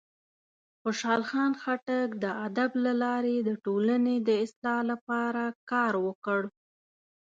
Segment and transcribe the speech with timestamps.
[0.81, 6.41] خوشحال خان خټک د ادب له لارې د ټولنې د اصلاح لپاره کار وکړ.